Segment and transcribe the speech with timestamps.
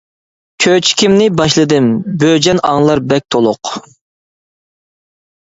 [0.63, 1.89] چۆچىكىمنى باشلىدىم،
[2.23, 3.77] بۆجەن ئاڭلار بەك تولۇق.